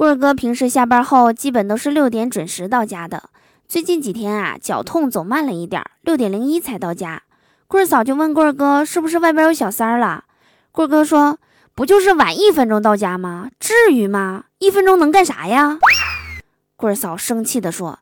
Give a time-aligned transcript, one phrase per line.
[0.00, 3.28] 棍儿哥平时下班后基本都是六点准时到家的，
[3.68, 7.24] 最近几天啊，脚痛走慢了一点，六点零一才到家。
[7.66, 10.24] 棍儿嫂就问棍儿哥是不是外边有小三儿了？
[10.72, 11.38] 棍儿哥说
[11.74, 13.50] 不就是晚一分钟到家吗？
[13.60, 14.44] 至于吗？
[14.56, 15.76] 一分钟能干啥呀？
[16.76, 17.98] 棍儿嫂生气地说：“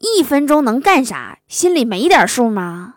[0.00, 1.40] 一分钟能干啥？
[1.46, 2.94] 心里没点数吗？”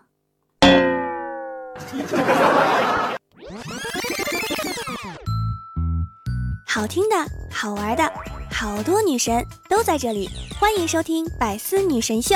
[6.66, 7.16] 好听的，
[7.52, 8.09] 好玩的，
[8.52, 12.35] 好多女神都在这里，欢迎收听《百思女神秀》。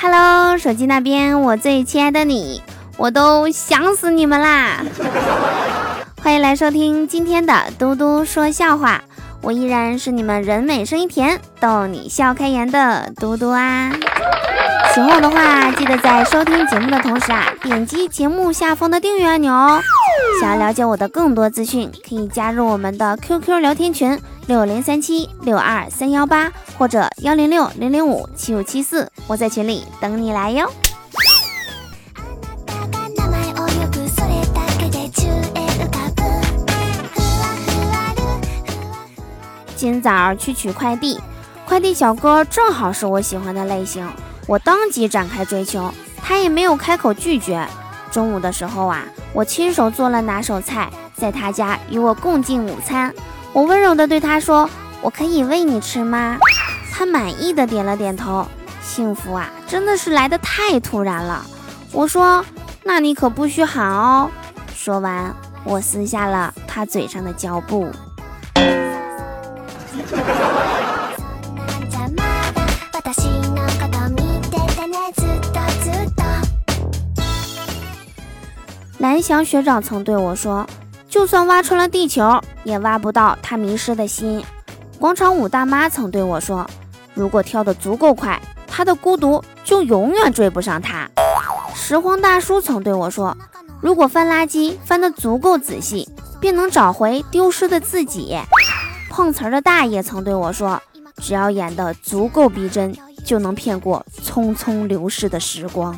[0.00, 2.62] Hello，手机那边，我最亲爱的你，
[2.96, 4.84] 我都想死你们啦！
[6.22, 9.02] 欢迎来收听今天的嘟嘟说笑话，
[9.44, 13.92] 我依然是你们人美声音甜、逗你笑开颜的嘟嘟啊！
[14.94, 19.82] 喜欢我的话，记得在收听节目的同时啊，点击节目下方的订阅按钮哦。
[20.40, 30.70] 想要了解我的更多资讯，可以加入我们的 QQ 聊天群六零三七六二三幺八或者幺零六零零五七五七四，我在群里等你来哟。
[39.84, 41.20] 今早去取快递，
[41.66, 44.08] 快递小哥正好是我喜欢的类型，
[44.46, 47.68] 我当即展开追求，他也没有开口拒绝。
[48.10, 49.04] 中午的时候啊，
[49.34, 53.14] 我亲手做了拿手菜，在他家与我共进午餐。
[53.52, 54.66] 我温柔地对他说
[55.04, 56.38] ：“我可以喂你吃吗？”
[56.90, 58.46] 他满意的点了点头。
[58.82, 61.44] 幸福啊，真的是来得太突然了。
[61.92, 62.42] 我说
[62.84, 64.30] ：“那你可不许喊哦。”
[64.74, 67.92] 说完，我撕下了他嘴上的胶布。
[78.98, 80.66] 蓝翔学长曾对我说
[81.08, 84.42] ：“就算挖穿了地球，也挖不到他迷失的心。”
[84.98, 86.66] 广场舞大妈曾对我说
[87.12, 91.08] ：“如果跳得足够快，他的孤独就永远追不上他。”
[91.74, 93.36] 拾荒大叔曾对我说
[93.82, 96.08] ：“如果翻垃圾翻得足够仔细，
[96.40, 98.38] 便能找回丢失的自己。”
[99.16, 100.82] 碰瓷儿的大爷曾对我说
[101.22, 102.92] ：“只要演得足够逼真，
[103.24, 105.96] 就能骗过匆匆流逝的时光。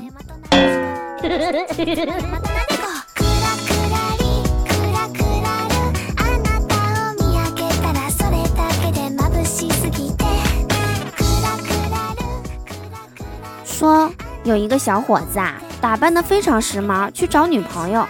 [13.65, 14.13] 说
[14.45, 18.07] 有一个小伙子啊，打扮得非常时髦，去找女朋友。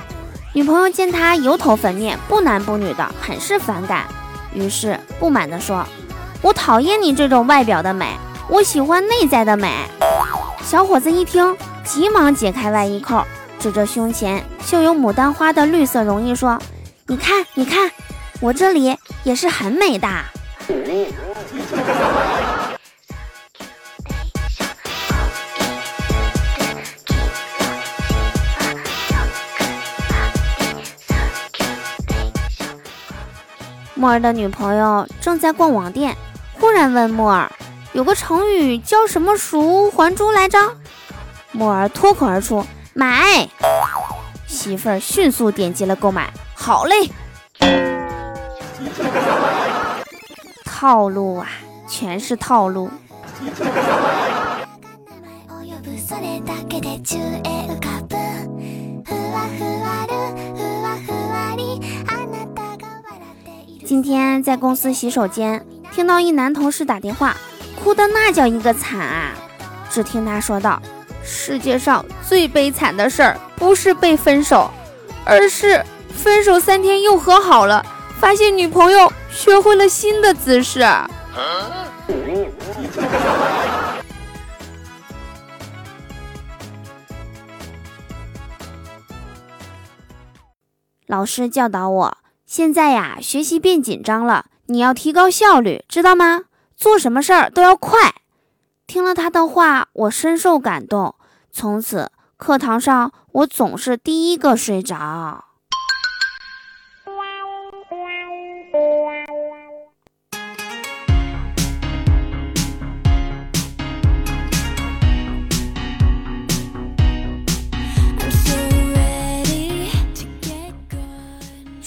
[0.52, 4.04] 女朋友见他油头粉面，不男不女的，很是反感。
[4.56, 5.86] 于是不满地说
[6.40, 8.16] ：“我讨厌你这种外表的美，
[8.48, 9.70] 我喜欢内在的美。”
[10.64, 13.22] 小伙子一听，急忙解开外衣扣，
[13.60, 16.58] 指着胸前绣有牡丹花的绿色绒衣说
[17.06, 17.90] ：“你看，你看，
[18.40, 20.08] 我这里也是很美的。”
[33.96, 36.14] 木儿的女朋友正在逛网店，
[36.60, 37.50] 忽然问木儿
[37.94, 40.58] ：“有个成语叫什么熟还珠来着？”
[41.50, 43.48] 木儿脱口而出：“买。”
[44.46, 46.30] 媳妇儿迅速点击了购买。
[46.54, 47.10] 好嘞，
[50.64, 51.48] 套路啊，
[51.88, 52.90] 全是套路。
[63.86, 67.36] 今天在公司洗手间，听到一男同事打电话，
[67.80, 69.32] 哭的那叫一个惨啊！
[69.88, 70.82] 只听他说道
[71.22, 74.68] ：“世界上最悲惨的事儿，不是被分手，
[75.24, 77.86] 而是分手三天又和好了，
[78.18, 80.80] 发现女朋友学会了新的姿势。”
[91.06, 92.18] 老师教导我。
[92.46, 96.44] 现在呀，学习变紧张了，你要提高效率，知道吗？
[96.76, 98.14] 做什么事儿都要快。
[98.86, 101.16] 听了他的话，我深受感动。
[101.50, 105.44] 从此，课堂上我总是第一个睡着。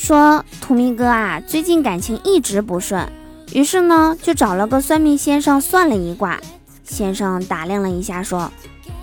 [0.09, 3.07] 说土蜜哥啊，最近感情一直不顺，
[3.53, 6.39] 于是呢，就找了个算命先生算了一卦。
[6.83, 8.51] 先生打量了一下，说：“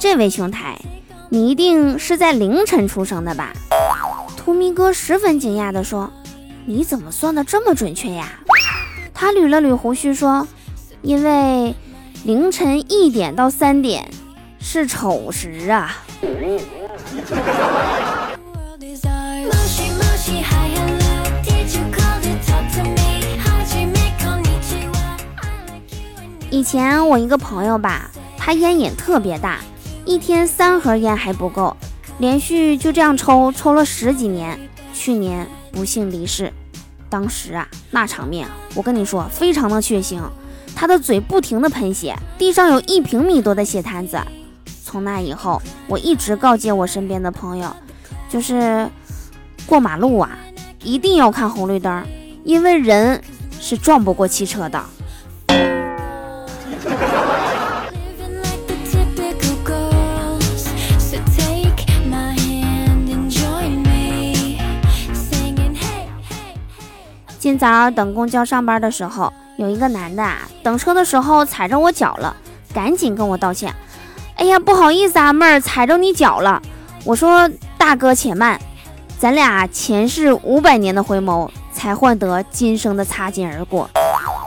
[0.00, 0.76] 这位兄台，
[1.28, 3.52] 你一定是在凌晨出生的吧？”
[4.36, 6.10] 图迷哥十分惊讶地说
[6.66, 8.40] ：“你怎么算的这么准确呀？”
[9.14, 10.48] 他捋了捋胡须说
[11.02, 11.72] ：“因为
[12.24, 14.10] 凌晨一点到三点
[14.58, 15.98] 是丑时啊。”
[26.56, 29.60] 以前我一个朋友吧，他烟瘾特别大，
[30.06, 31.76] 一天三盒烟还不够，
[32.16, 34.58] 连续就这样抽抽了十几年，
[34.94, 36.50] 去年不幸离世。
[37.10, 40.18] 当时啊，那场面我跟你说非常的血腥，
[40.74, 44.18] 他的嘴不停的喷血，地上有一平米多的血滩子。
[44.82, 47.76] 从那以后，我一直告诫我身边的朋友，
[48.30, 48.88] 就是
[49.66, 50.38] 过马路啊，
[50.82, 52.02] 一定要看红绿灯，
[52.44, 53.22] 因为人
[53.60, 54.82] 是撞不过汽车的。
[67.46, 72.34] 今早等公交上班的时候，有一个男的啊，等车的时候踩着我脚了，
[72.74, 73.72] 赶紧跟我道歉。
[74.34, 76.60] 哎呀，不好意思啊，妹儿，踩着你脚了。
[77.04, 77.48] 我说
[77.78, 78.60] 大哥且慢，
[79.16, 83.88] 咱俩前世五百年的回眸，才换得今生的擦肩而过。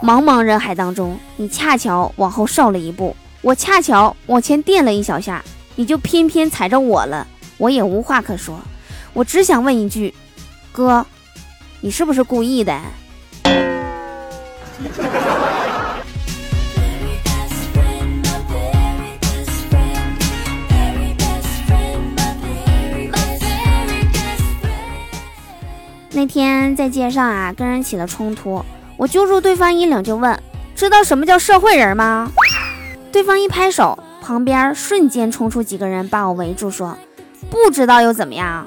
[0.02, 5.42] 茫茫人海当中，你恰巧往后稍了一步，我恰巧往前垫了一小下，
[5.74, 7.26] 你就偏偏踩着我了。
[7.56, 8.60] 我也无话可说，
[9.14, 10.14] 我只想问一句，
[10.70, 11.06] 哥，
[11.82, 12.78] 你是不是故意的？
[26.12, 28.62] 那天在街上啊，跟人起了冲突。
[28.98, 30.38] 我揪住对方衣领就问
[30.76, 32.30] ：“知道什么叫社会人吗？”
[33.10, 36.98] 对方一拍手，旁边瞬间冲出几个人把我围住，说
[37.48, 38.66] ：“不知道又怎么样？”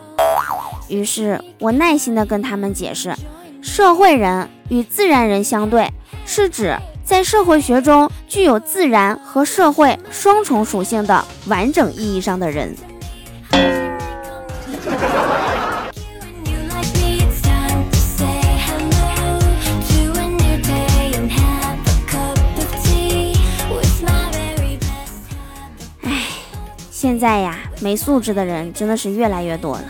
[0.88, 3.15] 于是我耐心地跟他们解释
[3.62, 5.91] ：“社会人与自然人相对，
[6.25, 12.75] 是指在社会学中具有自然和社会双重属性的完整意义上的人。”
[26.91, 29.83] 现在呀，没素质的人真的是越来越多了。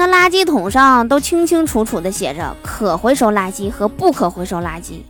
[0.00, 5.02] 那垃圾桶上都清清楚楚的写着可回收垃圾和不可回收垃圾，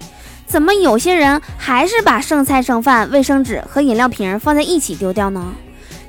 [0.49, 5.55] 怎么有些人还是把剩菜剩饭、卫生纸和饮料瓶放在一起丢掉呢？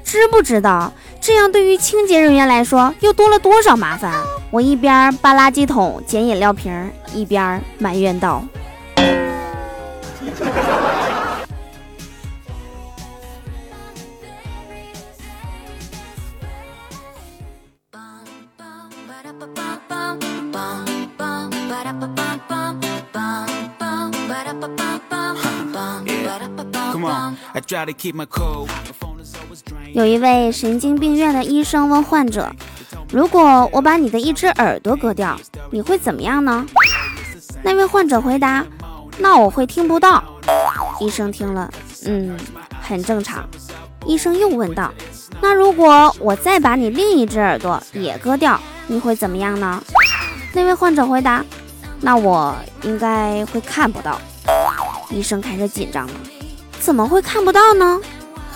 [0.03, 4.11] 知不知道这样对于清洁人员来说又多了多少麻烦？
[4.49, 8.43] 我一边扒垃圾桶捡饮料瓶，一边埋怨道。
[29.93, 32.51] 有一位神经病院的医生问患者
[33.11, 35.39] ：“如果我把你的一只耳朵割掉，
[35.69, 36.65] 你会怎么样呢？”
[37.63, 38.65] 那位患者回答
[39.19, 40.23] ：“那我会听不到。”
[40.99, 41.71] 医生听了，
[42.05, 42.37] 嗯，
[42.81, 43.47] 很正常。
[44.05, 44.93] 医生又问道
[45.41, 49.81] ：“那如果我再把你另一只耳朵也割掉，你会怎么样呢？”
[50.53, 51.45] 那位患者回答
[52.01, 54.19] ：“那我应该会看不到。”
[55.09, 56.13] 医生开始紧张了。
[56.81, 58.01] 怎么会看不到呢？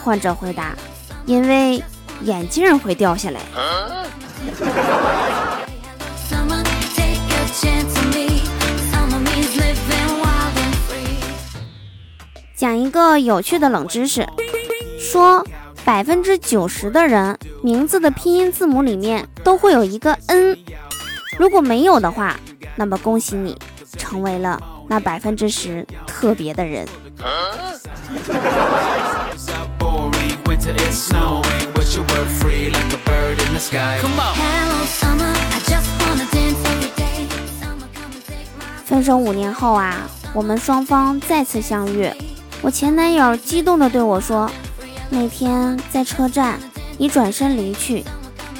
[0.04, 0.76] 患者回答
[1.28, 1.82] ：“因为
[2.24, 3.40] 眼镜会掉下来。”
[12.58, 14.28] 讲一个有趣的冷知识：
[15.00, 15.46] 说
[15.84, 20.58] 百分之九十的人名字的拼音字母里面都会有一个 N，
[21.38, 22.40] 如果没有的话，
[22.76, 23.56] 那么恭喜你
[23.98, 26.88] 成为了那百分之十特别的人。
[38.86, 42.12] 分手五年后啊，我们双方再次相遇。
[42.62, 44.50] 我前男友激动地对我说
[45.10, 46.60] ：“那天在车站，
[47.00, 48.06] 你转身离去，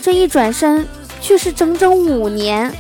[0.02, 0.88] 这一转身
[1.22, 2.74] 却是整整五年。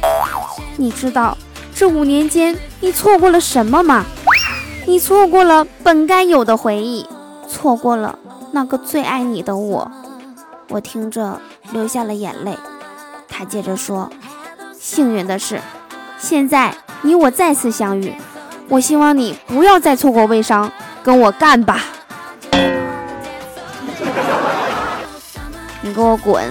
[0.78, 1.38] 你知道
[1.76, 4.04] 这五年间你错过了什么吗？”
[4.88, 7.08] 你错过了本该有的回忆，
[7.50, 8.20] 错过了
[8.52, 9.92] 那个最爱你的我。
[10.70, 12.56] 我听着流下了眼泪。
[13.28, 14.12] 他接着说
[14.80, 15.60] ：“幸运的是，
[16.20, 18.14] 现在你我再次相遇，
[18.70, 20.72] 我希望你不要再错过微商，
[21.04, 21.82] 跟我干吧！
[25.82, 26.44] 你给我滚！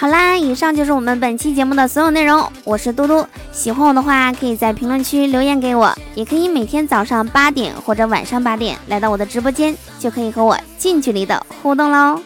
[0.00, 2.50] 好啦，以上就是我们本期节目的所有内容。
[2.64, 12.18] 我是嘟嘟，喜欢我的话，可以在评论区留言给我，也可以每天早上八点或者晚上八点来到我的直播间，就可以和我近距离的互动喽。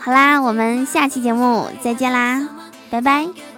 [0.00, 2.48] 好啦，我们下期节目再见啦，
[2.90, 3.49] 拜拜。